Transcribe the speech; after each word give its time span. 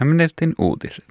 Amnestin 0.00 0.54
uutiset. 0.58 1.08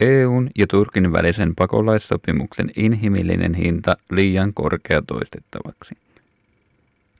EUn 0.00 0.50
ja 0.58 0.66
Turkin 0.66 1.12
välisen 1.12 1.54
pakolaissopimuksen 1.54 2.70
inhimillinen 2.76 3.54
hinta 3.54 3.96
liian 4.10 4.54
korkea 4.54 5.02
toistettavaksi. 5.02 5.94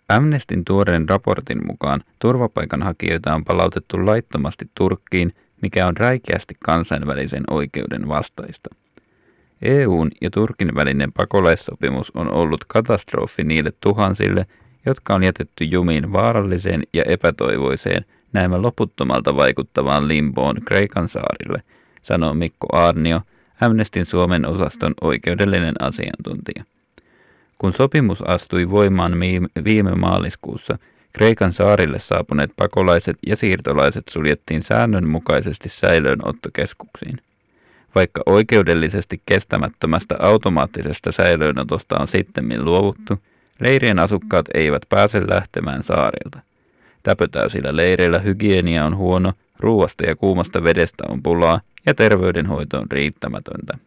Amnestin 0.08 0.64
tuoreen 0.64 1.08
raportin 1.08 1.66
mukaan 1.66 2.04
turvapaikanhakijoita 2.18 3.34
on 3.34 3.44
palautettu 3.44 4.06
laittomasti 4.06 4.70
Turkkiin, 4.74 5.34
mikä 5.60 5.86
on 5.86 5.96
räikeästi 5.96 6.56
kansainvälisen 6.64 7.44
oikeuden 7.50 8.08
vastaista. 8.08 8.74
EUn 9.62 10.10
ja 10.20 10.30
Turkin 10.30 10.74
välinen 10.74 11.12
pakolaissopimus 11.12 12.10
on 12.14 12.32
ollut 12.32 12.64
katastrofi 12.64 13.44
niille 13.44 13.72
tuhansille, 13.80 14.46
jotka 14.86 15.14
on 15.14 15.24
jätetty 15.24 15.64
jumiin 15.64 16.12
vaaralliseen 16.12 16.82
ja 16.92 17.02
epätoivoiseen 17.02 18.04
näemme 18.32 18.58
loputtomalta 18.58 19.36
vaikuttavaan 19.36 20.08
limboon 20.08 20.56
Kreikan 20.64 21.08
saarille, 21.08 21.62
sanoo 22.02 22.34
Mikko 22.34 22.66
Arnio, 22.72 23.20
Amnestin 23.60 24.06
Suomen 24.06 24.46
osaston 24.46 24.94
oikeudellinen 25.00 25.74
asiantuntija. 25.80 26.64
Kun 27.58 27.72
sopimus 27.72 28.22
astui 28.22 28.70
voimaan 28.70 29.12
viime 29.64 29.94
maaliskuussa, 29.94 30.78
Kreikan 31.12 31.52
saarille 31.52 31.98
saapuneet 31.98 32.50
pakolaiset 32.56 33.16
ja 33.26 33.36
siirtolaiset 33.36 34.04
suljettiin 34.10 34.62
säännönmukaisesti 34.62 35.68
säilöönottokeskuksiin. 35.68 37.18
Vaikka 37.94 38.22
oikeudellisesti 38.26 39.22
kestämättömästä 39.26 40.16
automaattisesta 40.18 41.12
säilöönotosta 41.12 41.96
on 42.00 42.08
sittemmin 42.08 42.64
luovuttu, 42.64 43.18
leirien 43.60 43.98
asukkaat 43.98 44.46
eivät 44.54 44.82
pääse 44.88 45.22
lähtemään 45.28 45.84
saarilta. 45.84 46.40
Täpötäysillä 47.02 47.76
leireillä 47.76 48.18
hygienia 48.18 48.84
on 48.84 48.96
huono, 48.96 49.32
ruuasta 49.58 50.06
ja 50.06 50.16
kuumasta 50.16 50.64
vedestä 50.64 51.04
on 51.08 51.22
pulaa 51.22 51.60
ja 51.86 51.94
terveydenhoito 51.94 52.78
on 52.78 52.86
riittämätöntä. 52.90 53.78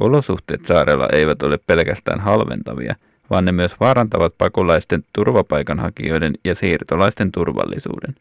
Olosuhteet 0.00 0.66
saarella 0.66 1.08
eivät 1.12 1.42
ole 1.42 1.58
pelkästään 1.66 2.20
halventavia, 2.20 2.94
vaan 3.30 3.44
ne 3.44 3.52
myös 3.52 3.72
vaarantavat 3.80 4.34
pakolaisten, 4.38 5.04
turvapaikanhakijoiden 5.12 6.32
ja 6.44 6.54
siirtolaisten 6.54 7.32
turvallisuuden. 7.32 8.14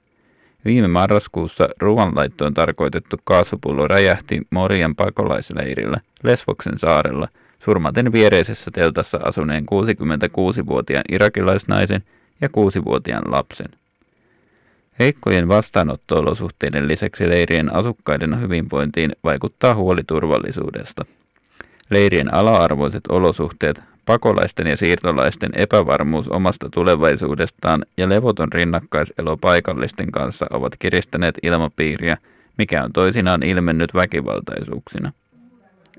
Viime 0.65 0.87
marraskuussa 0.87 1.69
ruoanlaittoon 1.79 2.53
tarkoitettu 2.53 3.17
kaasupullo 3.23 3.87
räjähti 3.87 4.41
Morian 4.49 4.95
pakolaisleirillä 4.95 5.97
Lesvoksen 6.23 6.79
saarella, 6.79 7.27
surmaten 7.59 8.11
viereisessä 8.11 8.71
teltassa 8.71 9.19
asuneen 9.23 9.65
66-vuotiaan 9.71 11.03
irakilaisnaisen 11.11 12.03
ja 12.41 12.47
6-vuotiaan 12.47 13.31
lapsen. 13.31 13.67
Heikkojen 14.99 15.47
vastaanotto-olosuhteiden 15.47 16.87
lisäksi 16.87 17.29
leirien 17.29 17.75
asukkaiden 17.75 18.41
hyvinvointiin 18.41 19.11
vaikuttaa 19.23 19.75
huoli 19.75 20.01
turvallisuudesta. 20.07 21.05
Leirien 21.89 22.33
ala-arvoiset 22.33 23.03
olosuhteet, 23.09 23.81
pakolaisten 24.05 24.67
ja 24.67 24.77
siirtolaisten 24.77 25.49
epävarmuus 25.55 26.27
omasta 26.27 26.69
tulevaisuudestaan 26.69 27.85
ja 27.97 28.09
levoton 28.09 28.53
rinnakkaiselo 28.53 29.37
paikallisten 29.37 30.11
kanssa 30.11 30.45
ovat 30.49 30.73
kiristäneet 30.79 31.35
ilmapiiriä, 31.43 32.17
mikä 32.57 32.83
on 32.83 32.93
toisinaan 32.93 33.43
ilmennyt 33.43 33.93
väkivaltaisuuksina. 33.93 35.11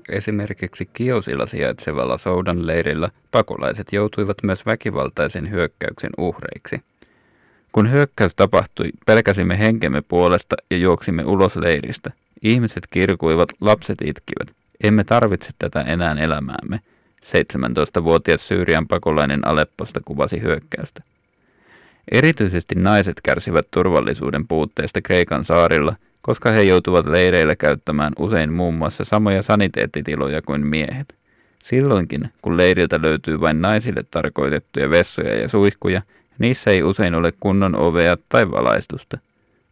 Esimerkiksi 0.09 0.89
Kiosilla 0.93 1.47
sijaitsevalla 1.47 2.17
Soudan 2.17 2.67
leirillä 2.67 3.09
pakolaiset 3.31 3.93
joutuivat 3.93 4.37
myös 4.43 4.65
väkivaltaisen 4.65 5.49
hyökkäyksen 5.49 6.11
uhreiksi. 6.17 6.90
Kun 7.71 7.91
hyökkäys 7.91 8.35
tapahtui, 8.35 8.89
pelkäsimme 9.05 9.59
henkemme 9.59 10.01
puolesta 10.01 10.55
ja 10.71 10.77
juoksimme 10.77 11.23
ulos 11.25 11.55
leiristä. 11.55 12.11
Ihmiset 12.41 12.83
kirkuivat, 12.89 13.49
lapset 13.61 13.97
itkivät. 14.01 14.55
Emme 14.83 15.03
tarvitse 15.03 15.49
tätä 15.59 15.81
enää 15.81 16.15
elämäämme. 16.19 16.79
17-vuotias 17.25 18.47
Syyrian 18.47 18.87
pakolainen 18.87 19.47
Alepposta 19.47 19.99
kuvasi 20.05 20.41
hyökkäystä. 20.41 21.03
Erityisesti 22.11 22.75
naiset 22.75 23.17
kärsivät 23.23 23.67
turvallisuuden 23.71 24.47
puutteesta 24.47 25.01
Kreikan 25.01 25.45
saarilla, 25.45 25.95
koska 26.21 26.51
he 26.51 26.63
joutuvat 26.63 27.05
leireillä 27.05 27.55
käyttämään 27.55 28.13
usein 28.19 28.53
muun 28.53 28.73
muassa 28.73 29.03
samoja 29.03 29.41
saniteettitiloja 29.41 30.41
kuin 30.41 30.67
miehet. 30.67 31.15
Silloinkin, 31.63 32.29
kun 32.41 32.57
leiriltä 32.57 33.01
löytyy 33.01 33.39
vain 33.39 33.61
naisille 33.61 34.03
tarkoitettuja 34.11 34.89
vessoja 34.89 35.35
ja 35.35 35.47
suihkuja, 35.47 36.01
Niissä 36.41 36.71
ei 36.71 36.83
usein 36.83 37.15
ole 37.15 37.33
kunnon 37.39 37.75
ovea 37.75 38.17
tai 38.29 38.51
valaistusta. 38.51 39.17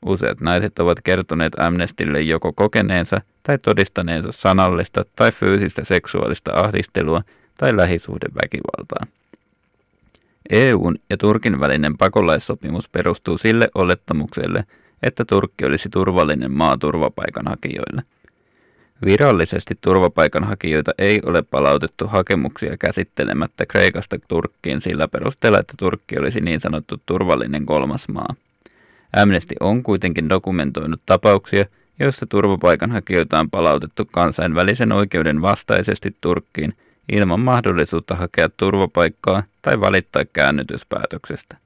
Useat 0.06 0.42
naiset 0.42 0.80
ovat 0.80 0.98
kertoneet 1.04 1.54
Amnestille 1.60 2.22
joko 2.22 2.54
kokeneensa 2.54 3.22
tai 3.44 3.58
todistaneensa 3.58 4.32
sanallista 4.32 5.06
tai 5.16 5.32
fyysistä 5.32 5.84
seksuaalista 5.84 6.52
ahdistelua 6.54 7.22
tai 7.58 7.78
lähisuhdeväkivaltaa. 7.78 9.06
EUn 10.50 10.96
ja 11.10 11.18
Turkin 11.18 11.60
välinen 11.60 11.98
pakolaissopimus 11.98 12.90
perustuu 12.90 13.38
sille 13.38 13.70
olettamukselle, 13.76 14.64
että 15.04 15.26
Turkki 15.26 15.66
olisi 15.66 15.90
turvallinen 15.90 16.52
maa 16.52 16.78
turvapaikanhakijoille– 16.78 18.02
Virallisesti 19.06 19.76
turvapaikanhakijoita 19.82 20.92
ei 20.98 21.20
ole 21.26 21.42
palautettu 21.42 22.08
hakemuksia 22.08 22.78
käsittelemättä 22.78 23.66
Kreikasta 23.66 24.18
Turkkiin 24.28 24.82
sillä 24.82 25.08
perusteella, 25.08 25.60
että 25.60 25.74
Turkki 25.78 26.20
olisi 26.20 26.42
niin 26.42 26.60
sanottu 26.60 27.02
turvallinen 27.06 27.66
kolmas 27.66 28.08
maa. 28.08 28.36
Amnesty 29.22 29.56
on 29.60 29.84
kuitenkin 29.84 30.30
dokumentoinut 30.30 31.02
tapauksia, 31.06 31.66
joissa 32.00 32.26
turvapaikanhakijoita 32.26 33.40
on 33.40 33.50
palautettu 33.50 34.06
kansainvälisen 34.12 34.92
oikeuden 34.92 35.42
vastaisesti 35.42 36.16
Turkkiin 36.22 36.74
ilman 37.12 37.40
mahdollisuutta 37.40 38.16
hakea 38.16 38.50
turvapaikkaa 38.58 39.44
tai 39.62 39.80
valittaa 39.80 40.24
käännytyspäätöksestä. 40.34 41.58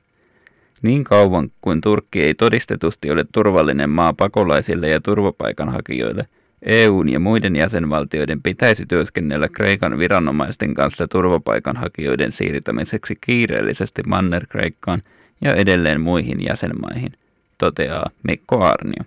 Niin 0.82 1.04
kauan 1.04 1.52
kuin 1.62 1.82
Turkki 1.82 2.24
ei 2.24 2.34
todistetusti 2.34 3.12
ole 3.12 3.26
turvallinen 3.32 3.90
maa 3.90 4.14
pakolaisille 4.14 4.90
ja 4.90 5.02
turvapaikanhakijoille– 5.02 6.28
EUn 6.66 7.09
ja 7.09 7.19
muiden 7.19 7.56
jäsenvaltioiden 7.56 8.41
pitäisi 8.41 8.85
työskennellä 8.85 9.47
Kreikan 9.50 9.97
viranomaisten 9.97 10.74
kanssa 10.74 11.07
turvapaikanhakijoiden 11.07 12.31
siirtämiseksi 12.31 13.18
kiireellisesti 13.22 14.01
Manner-Kreikkaan 14.07 15.02
ja 15.41 15.56
edelleen 15.56 16.02
muihin 16.02 16.46
jäsenmaihin, 16.46 17.12
toteaa 17.57 18.09
Mikko 18.23 18.63
Arnio. 18.63 19.03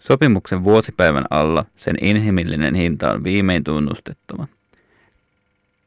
Sopimuksen 0.00 0.64
vuosipäivän 0.64 1.24
alla 1.30 1.64
sen 1.76 1.96
inhimillinen 2.00 2.74
hinta 2.74 3.12
on 3.12 3.24
viimein 3.24 3.64
tunnustettava. 3.64 4.46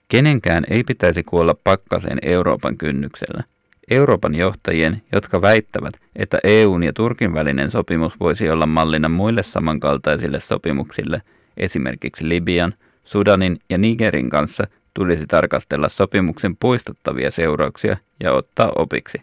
Kenenkään 0.08 0.64
ei 0.70 0.84
pitäisi 0.84 1.24
kuolla 1.24 1.56
pakkaseen 1.64 2.20
Euroopan 2.22 2.78
kynnyksellä– 2.78 3.44
Euroopan 3.92 4.36
johtajien, 4.36 5.02
jotka 5.12 5.42
väittävät, 5.42 5.94
että 6.16 6.40
EUn 6.44 6.84
ja 6.84 6.94
Turkin 6.94 7.34
välinen 7.34 7.72
sopimus 7.72 8.14
voisi 8.20 8.50
olla 8.50 8.66
mallina 8.66 9.10
muille 9.10 9.44
samankaltaisille 9.44 10.40
sopimuksille, 10.40 11.22
esimerkiksi 11.58 12.30
Libian, 12.30 12.74
Sudanin 13.04 13.60
ja 13.70 13.78
Nigerin 13.78 14.30
kanssa, 14.30 14.64
tulisi 14.94 15.28
tarkastella 15.28 15.90
sopimuksen 15.90 16.58
poistuttavia 16.58 17.32
seurauksia 17.32 17.98
ja 18.20 18.34
ottaa 18.34 18.72
opiksi. 18.76 19.22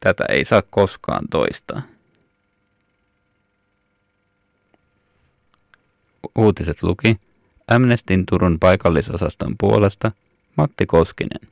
Tätä 0.00 0.24
ei 0.28 0.44
saa 0.44 0.62
koskaan 0.70 1.24
toistaa. 1.30 1.82
Uutiset 6.38 6.82
luki 6.82 7.16
Amnestin 7.68 8.26
Turun 8.26 8.58
paikallisosaston 8.60 9.54
puolesta 9.58 10.12
Matti 10.56 10.86
Koskinen. 10.86 11.49